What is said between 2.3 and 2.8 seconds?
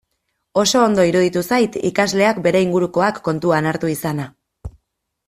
bere